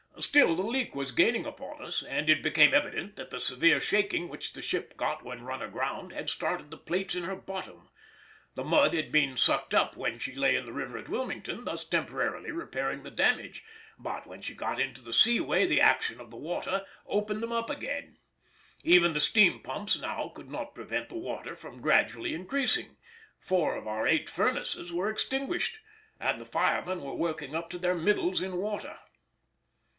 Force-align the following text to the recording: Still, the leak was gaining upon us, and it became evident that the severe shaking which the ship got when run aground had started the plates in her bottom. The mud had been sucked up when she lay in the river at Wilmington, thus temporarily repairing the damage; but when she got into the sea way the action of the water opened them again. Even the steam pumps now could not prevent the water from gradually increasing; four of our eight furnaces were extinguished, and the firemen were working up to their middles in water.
Still, 0.17 0.55
the 0.55 0.63
leak 0.63 0.95
was 0.95 1.11
gaining 1.11 1.45
upon 1.45 1.83
us, 1.83 2.03
and 2.03 2.29
it 2.29 2.43
became 2.43 2.73
evident 2.75 3.15
that 3.15 3.31
the 3.31 3.39
severe 3.39 3.79
shaking 3.79 4.29
which 4.29 4.53
the 4.53 4.61
ship 4.61 4.95
got 4.95 5.23
when 5.23 5.43
run 5.43 5.61
aground 5.63 6.11
had 6.11 6.29
started 6.29 6.69
the 6.69 6.77
plates 6.77 7.15
in 7.15 7.23
her 7.23 7.35
bottom. 7.35 7.89
The 8.53 8.63
mud 8.63 8.93
had 8.93 9.11
been 9.11 9.35
sucked 9.37 9.73
up 9.73 9.95
when 9.95 10.19
she 10.19 10.35
lay 10.35 10.55
in 10.55 10.65
the 10.65 10.73
river 10.73 10.97
at 10.97 11.09
Wilmington, 11.09 11.65
thus 11.65 11.85
temporarily 11.85 12.51
repairing 12.51 13.01
the 13.03 13.09
damage; 13.11 13.63
but 13.97 14.27
when 14.27 14.41
she 14.41 14.53
got 14.53 14.79
into 14.79 15.01
the 15.03 15.13
sea 15.13 15.39
way 15.39 15.65
the 15.65 15.81
action 15.81 16.19
of 16.19 16.29
the 16.29 16.37
water 16.37 16.85
opened 17.07 17.41
them 17.41 17.51
again. 17.51 18.17
Even 18.83 19.13
the 19.13 19.19
steam 19.19 19.59
pumps 19.59 19.99
now 19.99 20.29
could 20.29 20.49
not 20.51 20.75
prevent 20.75 21.09
the 21.09 21.15
water 21.17 21.55
from 21.55 21.81
gradually 21.81 22.33
increasing; 22.33 22.97
four 23.39 23.75
of 23.75 23.87
our 23.87 24.07
eight 24.07 24.29
furnaces 24.29 24.91
were 24.93 25.09
extinguished, 25.09 25.77
and 26.19 26.39
the 26.39 26.45
firemen 26.45 27.01
were 27.01 27.15
working 27.15 27.55
up 27.55 27.69
to 27.69 27.77
their 27.77 27.95
middles 27.95 28.41
in 28.41 28.57
water. 28.57 28.99